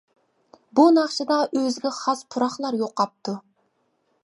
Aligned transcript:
بۇ 0.79 0.85
ناخشىدا 0.95 1.37
ئۆزىگە 1.59 1.93
خاس 1.99 2.25
پۇراقلار 2.37 2.81
يوقاپتۇ. 2.83 3.39